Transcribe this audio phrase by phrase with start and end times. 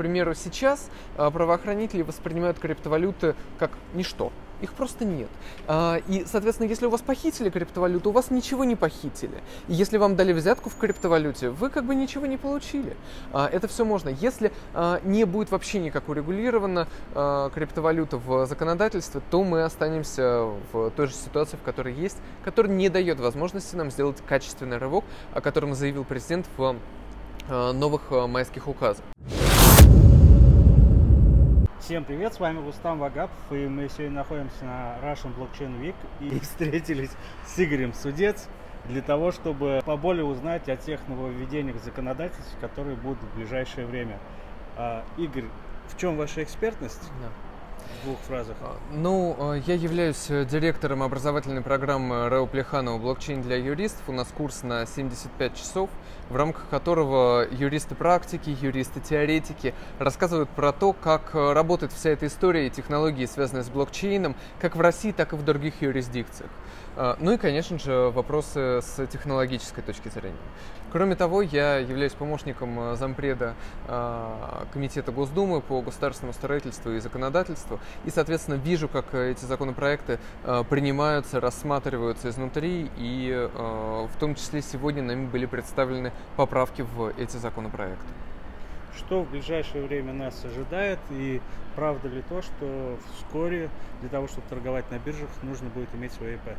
[0.00, 4.32] примеру, сейчас правоохранители воспринимают криптовалюты как ничто.
[4.62, 5.28] Их просто нет.
[5.66, 9.42] А, и, соответственно, если у вас похитили криптовалюту, у вас ничего не похитили.
[9.68, 12.96] И если вам дали взятку в криптовалюте, вы как бы ничего не получили.
[13.32, 14.10] А, это все можно.
[14.10, 16.86] Если а, не будет вообще никак урегулирована
[17.54, 22.88] криптовалюта в законодательстве, то мы останемся в той же ситуации, в которой есть, которая не
[22.88, 26.76] дает возможности нам сделать качественный рывок, о котором заявил президент в
[27.48, 29.04] новых майских указах.
[31.80, 36.38] Всем привет, с вами Рустам Вагапов, и мы сегодня находимся на Russian Blockchain Week и
[36.40, 37.10] встретились
[37.46, 38.48] с Игорем Судец
[38.84, 44.18] для того, чтобы поболее узнать о тех нововведениях законодательств, которые будут в ближайшее время.
[44.76, 45.46] А, Игорь,
[45.88, 47.10] в чем ваша экспертность?
[47.22, 47.49] Да
[48.00, 48.56] в двух фразах?
[48.62, 54.02] А, ну, э, я являюсь э, директором образовательной программы Рао Плеханова «Блокчейн для юристов».
[54.08, 55.90] У нас курс на 75 часов,
[56.28, 62.26] в рамках которого юристы практики, юристы теоретики рассказывают про то, как э, работает вся эта
[62.26, 66.50] история и технологии, связанные с блокчейном, как в России, так и в других юрисдикциях.
[66.96, 70.36] А, ну и, конечно же, вопросы с технологической точки зрения.
[70.92, 73.54] Кроме того, я являюсь помощником э, зампреда
[73.86, 80.64] а, Комитета Госдумы по государственному строительству и законодательству, и, соответственно, вижу, как эти законопроекты э,
[80.68, 87.36] принимаются, рассматриваются изнутри, и э, в том числе сегодня нами были представлены поправки в эти
[87.36, 88.06] законопроекты.
[88.96, 91.40] Что в ближайшее время нас ожидает и
[91.76, 96.34] правда ли то, что вскоре для того, чтобы торговать на биржах, нужно будет иметь свое
[96.34, 96.50] ИП?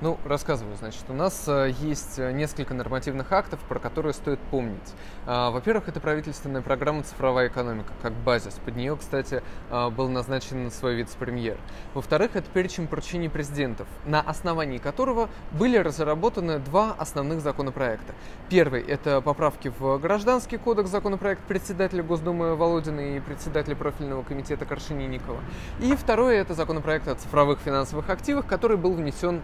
[0.00, 0.76] Ну, рассказываю.
[0.76, 4.94] Значит, у нас э, есть э, несколько нормативных актов, про которые стоит помнить.
[5.26, 8.54] А, во-первых, это правительственная программа «Цифровая экономика» как базис.
[8.64, 11.56] Под нее, кстати, э, был назначен свой вице-премьер.
[11.94, 18.14] Во-вторых, это перечень поручений президентов, на основании которого были разработаны два основных законопроекта.
[18.48, 25.40] Первый– это поправки в Гражданский кодекс, законопроект председателя Госдумы Володина и председателя профильного комитета Коршенинникова.
[25.80, 29.42] И второй– это законопроект о цифровых финансовых активах, который был внесен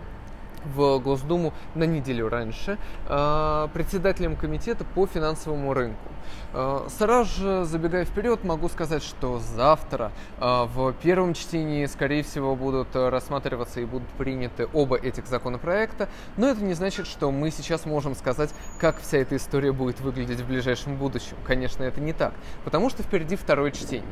[0.65, 6.11] в Госдуму на неделю раньше э, председателем комитета по финансовому рынку.
[6.53, 12.57] Э, сразу же, забегая вперед, могу сказать, что завтра э, в первом чтении, скорее всего,
[12.57, 17.87] будут рассматриваться и будут приняты оба этих законопроекта, но это не значит, что мы сейчас
[17.87, 21.37] можем сказать, как вся эта история будет выглядеть в ближайшем будущем.
[21.47, 22.33] Конечно, это не так,
[22.65, 24.05] потому что впереди второе чтение.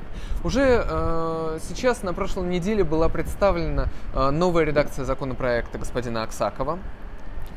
[0.45, 6.79] Уже сейчас, на прошлой неделе, была представлена новая редакция законопроекта господина Аксакова,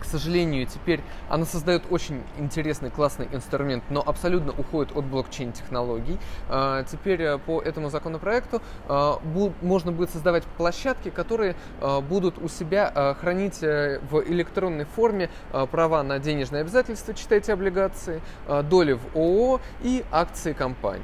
[0.05, 6.19] к сожалению, теперь она создает очень интересный, классный инструмент, но абсолютно уходит от блокчейн-технологий.
[6.47, 9.19] А, теперь э, по этому законопроекту а,
[9.61, 15.29] можно будет создавать площадки, которые а, будут у себя хранить э, в электронной форме
[15.71, 18.22] права на денежные обязательства, читайте облигации,
[18.69, 21.01] доли в ООО и акции компаний.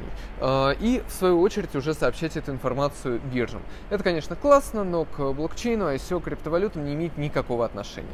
[0.80, 3.62] И, в свою очередь, уже сообщать эту информацию биржам.
[3.90, 8.08] Это, конечно, классно, но к блокчейну, ICO, криптовалютам не имеет никакого отношения.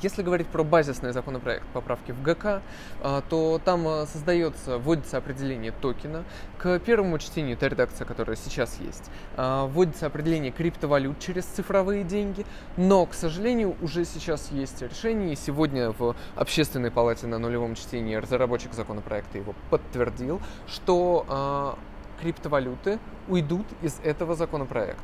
[0.00, 2.62] Если говорить про базисный законопроект поправки в ГК,
[3.02, 6.24] а, то там а, создается, вводится определение токена.
[6.58, 12.46] К первому чтению, та редакция, которая сейчас есть, а, вводится определение криптовалют через цифровые деньги,
[12.76, 18.72] но, к сожалению, уже сейчас есть решение, сегодня в Общественной палате на нулевом чтении разработчик
[18.72, 21.76] законопроекта его подтвердил, что
[22.20, 22.98] криптовалюты
[23.28, 25.02] уйдут из этого законопроекта.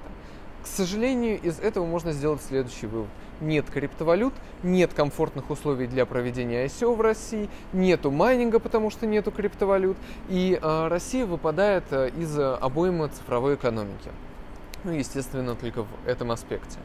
[0.63, 3.09] К сожалению, из этого можно сделать следующий вывод–
[3.41, 9.31] нет криптовалют, нет комфортных условий для проведения ICO в России, нету майнинга, потому что нету
[9.31, 9.97] криптовалют,
[10.29, 14.11] и э, Россия выпадает э, из обоймы цифровой экономики.
[14.85, 16.79] Ну, естественно, только в этом аспекте.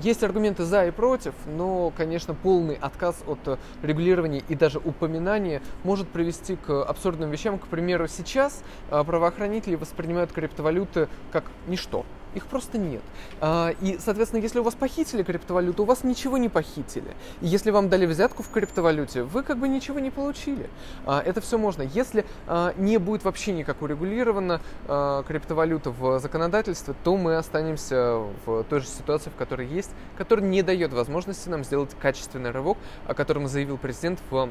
[0.00, 6.08] Есть аргументы за и против, но, конечно, полный отказ от регулирования и даже упоминания может
[6.08, 7.58] привести к абсурдным вещам.
[7.58, 13.02] К примеру, сейчас правоохранители воспринимают криптовалюты как ничто их просто нет.
[13.40, 17.14] А, и, соответственно, если у вас похитили криптовалюту, у вас ничего не похитили.
[17.40, 20.68] И если вам дали взятку в криптовалюте, вы как бы ничего не получили.
[21.04, 21.82] А, это все можно.
[21.82, 28.80] Если а, не будет вообще никак урегулирована криптовалюта в законодательстве, то мы останемся в той
[28.80, 33.48] же ситуации, в которой есть, которая не дает возможности нам сделать качественный рывок, о котором
[33.48, 34.50] заявил президент в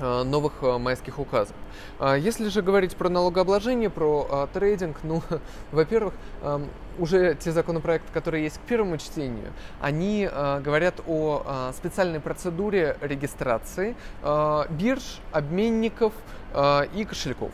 [0.00, 1.54] новых э, майских указов.
[1.98, 5.22] А если же говорить про налогообложение, про а, трейдинг, ну,
[5.72, 10.28] во-первых, эм, уже те законопроекты, которые есть к первому чтению, они
[10.64, 13.96] говорят о специальной процедуре регистрации
[14.70, 16.12] бирж, обменников
[16.94, 17.50] и кошельков.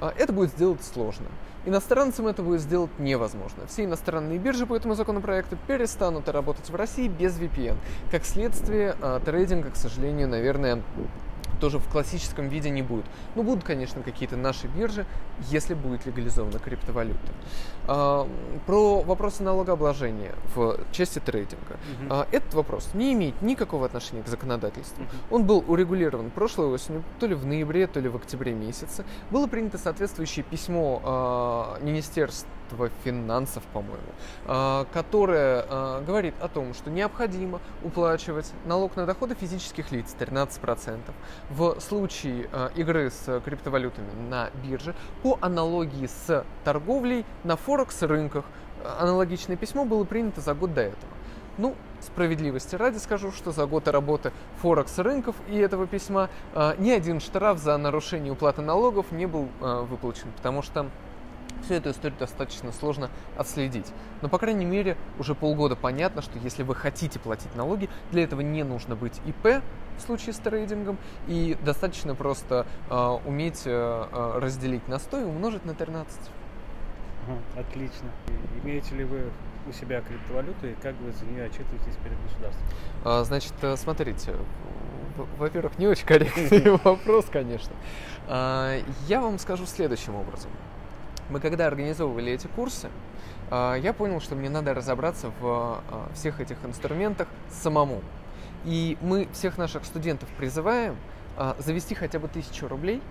[0.00, 1.26] Это будет сделать сложно.
[1.64, 3.66] Иностранцам это будет сделать невозможно.
[3.66, 7.76] Все иностранные биржи по этому законопроекту перестанут работать в России без VPN.
[8.12, 8.94] Как следствие,
[9.24, 10.80] трейдинга, к сожалению, наверное,
[11.56, 13.04] тоже в классическом виде не будет.
[13.34, 15.06] Ну, будут, конечно, какие-то наши биржи,
[15.48, 17.32] если будет легализована криптовалюта.
[17.86, 18.28] А,
[18.66, 21.76] про вопросы налогообложения в части трейдинга.
[22.08, 22.14] Угу.
[22.32, 25.02] Этот вопрос не имеет никакого отношения к законодательству.
[25.02, 25.36] Угу.
[25.36, 29.04] Он был урегулирован прошлой осенью, то ли в ноябре, то ли в октябре месяце.
[29.30, 31.78] Было принято соответствующее письмо а,
[32.66, 40.14] Министерства финансов, по-моему, которое говорит о том, что необходимо уплачивать налог на доходы физических лиц
[40.18, 40.98] 13%
[41.50, 48.46] в случае игры с криптовалютами на бирже по аналогии с торговлей на форуме Форекс рынках.
[48.98, 51.12] Аналогичное письмо было принято за год до этого.
[51.58, 54.32] Ну, справедливости ради скажу, что за год работы
[54.62, 59.48] Форекс рынков и этого письма э, ни один штраф за нарушение уплаты налогов не был
[59.60, 60.86] э, выплачен, потому что
[61.64, 63.92] всю эту историю достаточно сложно отследить.
[64.22, 68.40] Но, по крайней мере, уже полгода понятно, что если вы хотите платить налоги, для этого
[68.40, 69.62] не нужно быть ИП
[69.96, 75.64] в случае с трейдингом, и достаточно просто э, уметь э, разделить на 100 и умножить
[75.64, 76.18] на 13.
[77.56, 78.10] Отлично.
[78.62, 79.30] Имеете ли вы
[79.68, 82.66] у себя криптовалюту и как вы за нее отчитываетесь перед государством?
[83.04, 84.34] А, значит, э, смотрите,
[85.38, 87.74] во-первых, не очень корректный вопрос, конечно.
[88.28, 88.78] А,
[89.08, 90.50] я вам скажу следующим образом.
[91.30, 92.88] Мы когда организовывали эти курсы,
[93.50, 95.82] а, я понял, что мне надо разобраться в
[96.14, 98.00] всех этих инструментах самому.
[98.64, 100.96] И мы всех наших студентов призываем
[101.58, 103.02] завести хотя бы тысячу рублей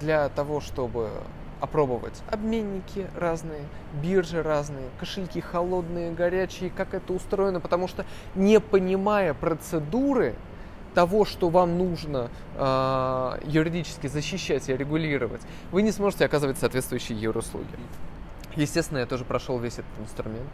[0.00, 1.08] для того, чтобы
[1.62, 3.62] опробовать обменники разные,
[4.02, 8.04] биржи разные, кошельки холодные, горячие, как это устроено, потому что
[8.34, 10.34] не понимая процедуры
[10.94, 17.66] того, что вам нужно э, юридически защищать и регулировать, вы не сможете оказывать соответствующие юруслуги.
[18.56, 20.50] Естественно, я тоже прошел весь этот инструмент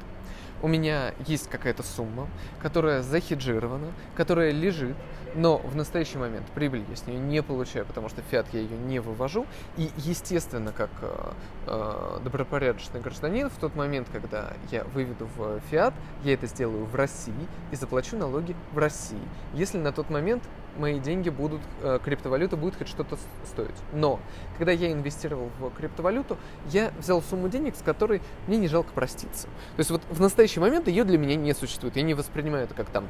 [0.63, 2.29] у меня есть какая-то сумма,
[2.61, 4.97] которая захеджирована, которая лежит,
[5.35, 8.77] но в настоящий момент прибыль я с нее не получаю, потому что фиат я ее
[8.77, 9.47] не вывожу.
[9.77, 11.33] И, естественно, как э,
[11.67, 15.95] э, добропорядочный гражданин, в тот момент, когда я выведу в фиат,
[16.25, 17.35] я это сделаю в России
[17.71, 19.21] и заплачу налоги в России.
[19.55, 20.43] Если на тот момент
[20.79, 23.75] мои деньги будут, э, криптовалюта будет хоть что-то стоить.
[23.93, 24.21] Но,
[24.57, 26.39] когда я инвестировал в криптовалюту,
[26.71, 29.47] я взял сумму денег, с которой мне не жалко проститься.
[29.77, 31.97] То есть вот в настоящий момент ее для меня не существует.
[31.97, 33.07] Я не воспринимаю это как там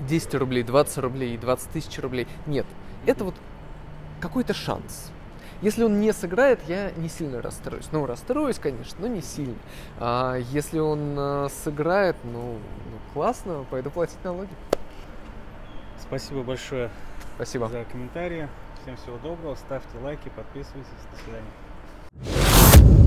[0.00, 2.26] 10 рублей, 20 рублей, 20 тысяч рублей.
[2.46, 2.66] Нет,
[3.06, 3.34] это вот
[4.20, 5.10] какой-то шанс.
[5.62, 7.88] Если он не сыграет, я не сильно расстроюсь.
[7.92, 9.56] Ну, расстроюсь, конечно, но не сильно.
[9.98, 14.48] А если он э, сыграет, ну, ну, классно, пойду платить налоги.
[16.10, 16.90] Спасибо большое
[17.36, 17.68] Спасибо.
[17.68, 18.48] за комментарии.
[18.82, 19.54] Всем всего доброго.
[19.54, 20.90] Ставьте лайки, подписывайтесь.
[21.12, 22.99] До свидания.